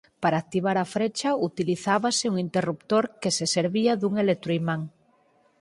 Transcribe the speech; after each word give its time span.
Para 0.23 0.39
activar 0.43 0.77
a 0.79 0.89
frecha 0.95 1.29
utilizábase 1.49 2.25
un 2.31 2.37
interruptor 2.47 3.03
que 3.21 3.31
se 3.37 3.45
servía 3.55 3.93
dun 4.01 4.13
electroimán. 4.25 4.81